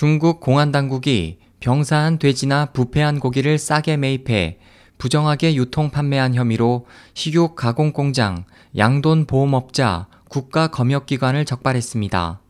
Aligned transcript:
중국 0.00 0.40
공안 0.40 0.72
당국이 0.72 1.36
병사한 1.60 2.18
돼지나 2.18 2.70
부패한 2.72 3.20
고기를 3.20 3.58
싸게 3.58 3.98
매입해 3.98 4.56
부정하게 4.96 5.54
유통 5.56 5.90
판매한 5.90 6.34
혐의로 6.34 6.86
식육 7.12 7.54
가공 7.54 7.92
공장, 7.92 8.46
양돈 8.78 9.26
보험업자, 9.26 10.06
국가 10.30 10.68
검역기관을 10.68 11.44
적발했습니다. 11.44 12.40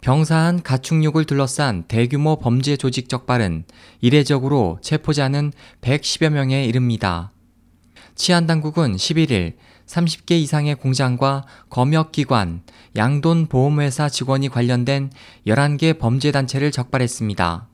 병사한 0.00 0.62
가축육을 0.62 1.26
둘러싼 1.26 1.84
대규모 1.86 2.38
범죄 2.38 2.78
조직 2.78 3.10
적발은 3.10 3.64
이례적으로 4.00 4.78
체포자는 4.80 5.52
110여 5.82 6.30
명에 6.30 6.64
이릅니다. 6.64 7.33
치안 8.14 8.46
당국은 8.46 8.94
11일 8.96 9.54
30개 9.86 10.32
이상의 10.32 10.76
공장과 10.76 11.44
검역기관, 11.68 12.62
양돈 12.96 13.48
보험회사 13.48 14.08
직원이 14.08 14.48
관련된 14.48 15.10
11개 15.46 15.98
범죄단체를 15.98 16.70
적발했습니다. 16.70 17.68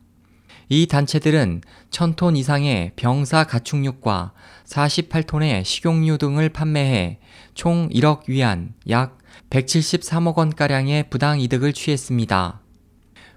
이 0.70 0.86
단체들은 0.86 1.60
1000톤 1.90 2.36
이상의 2.38 2.92
병사 2.96 3.44
가축육과 3.44 4.32
48톤의 4.66 5.64
식용유 5.64 6.16
등을 6.18 6.48
판매해 6.48 7.18
총 7.54 7.88
1억 7.90 8.28
위안 8.28 8.74
약 8.88 9.18
173억 9.50 10.36
원가량의 10.36 11.10
부당 11.10 11.40
이득을 11.40 11.72
취했습니다. 11.72 12.60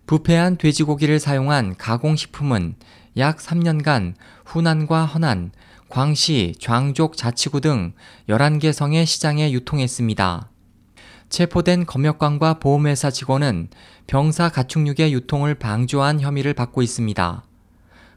부패한 0.05 0.57
돼지고기를 0.57 1.19
사용한 1.19 1.75
가공식품은 1.77 2.75
약 3.17 3.37
3년간 3.37 4.13
후난과 4.45 5.05
허난, 5.05 5.51
광시, 5.93 6.55
좌족 6.59 7.15
자치구 7.15 7.61
등 7.61 7.93
11개 8.27 8.73
성의 8.73 9.05
시장에 9.05 9.51
유통했습니다. 9.51 10.49
체포된 11.29 11.85
검역관과 11.85 12.55
보험회사 12.55 13.11
직원은 13.11 13.67
병사 14.07 14.49
가축육의 14.49 15.13
유통을 15.13 15.53
방조한 15.53 16.19
혐의를 16.19 16.55
받고 16.55 16.81
있습니다. 16.81 17.43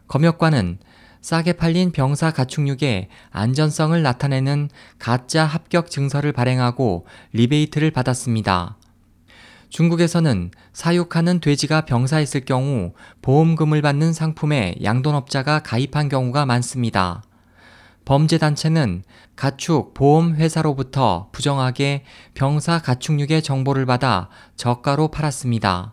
검역관은 0.09 0.79
싸게 1.21 1.53
팔린 1.53 1.93
병사 1.93 2.31
가축육의 2.31 3.09
안전성을 3.31 4.03
나타내는 4.03 4.71
가짜 4.99 5.45
합격 5.45 5.91
증서를 5.91 6.33
발행하고 6.33 7.05
리베이트를 7.35 7.91
받았습니다. 7.91 8.79
중국에서는 9.69 10.51
사육하는 10.73 11.41
돼지가 11.41 11.83
병사했을 11.83 12.47
경우 12.47 12.95
보험금을 13.21 13.83
받는 13.83 14.15
상품에 14.15 14.77
양돈업자가 14.83 15.59
가입한 15.59 16.09
경우가 16.09 16.47
많습니다. 16.47 17.23
범죄단체는 18.07 19.03
가축 19.35 19.93
보험회사로부터 19.93 21.29
부정하게 21.33 22.05
병사 22.35 22.81
가축육의 22.81 23.43
정보를 23.43 23.85
받아 23.85 24.31
저가로 24.55 25.09
팔았습니다. 25.09 25.93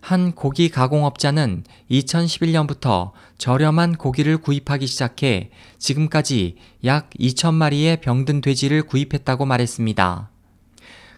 한 0.00 0.32
고기 0.32 0.68
가공업자는 0.68 1.64
2011년부터 1.90 3.10
저렴한 3.36 3.96
고기를 3.96 4.38
구입하기 4.38 4.86
시작해 4.86 5.50
지금까지 5.78 6.56
약 6.84 7.10
2천 7.18 7.54
마리의 7.54 8.00
병든 8.00 8.40
돼지를 8.40 8.82
구입했다고 8.82 9.44
말했습니다. 9.44 10.30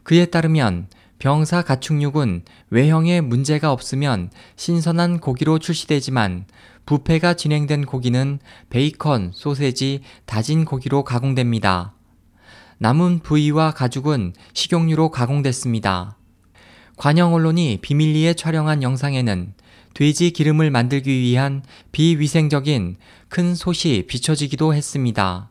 그에 0.02 0.26
따르면 0.26 0.88
병사 1.26 1.62
가축육은 1.62 2.44
외형에 2.70 3.20
문제가 3.20 3.72
없으면 3.72 4.30
신선한 4.54 5.18
고기로 5.18 5.58
출시되지만 5.58 6.44
부패가 6.84 7.34
진행된 7.34 7.84
고기는 7.84 8.38
베이컨, 8.70 9.32
소세지, 9.34 10.02
다진 10.24 10.64
고기로 10.64 11.02
가공됩니다. 11.02 11.94
남은 12.78 13.18
부위와 13.24 13.72
가죽은 13.72 14.34
식용유로 14.54 15.10
가공됐습니다. 15.10 16.16
관영 16.96 17.34
언론이 17.34 17.80
비밀리에 17.82 18.34
촬영한 18.34 18.84
영상에는 18.84 19.52
돼지 19.94 20.30
기름을 20.30 20.70
만들기 20.70 21.10
위한 21.10 21.64
비위생적인 21.90 22.98
큰 23.28 23.54
솥이 23.56 24.06
비춰지기도 24.06 24.74
했습니다. 24.74 25.50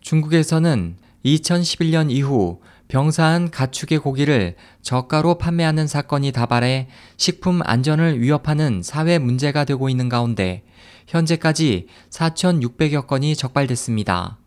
중국에서는 0.00 0.96
2011년 1.26 2.10
이후 2.10 2.60
병사한 2.88 3.50
가축의 3.50 3.98
고기를 3.98 4.54
저가로 4.80 5.38
판매하는 5.38 5.88
사건이 5.88 6.30
다발해 6.30 6.88
식품 7.16 7.60
안전을 7.64 8.20
위협하는 8.20 8.80
사회 8.82 9.18
문제가 9.18 9.64
되고 9.64 9.88
있는 9.88 10.08
가운데 10.08 10.62
현재까지 11.08 11.88
4,600여 12.10 13.08
건이 13.08 13.34
적발됐습니다. 13.34 14.38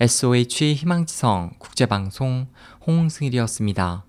SOH 0.00 0.74
희망지성 0.74 1.52
국제방송 1.58 2.46
홍승일이었습니다. 2.86 4.07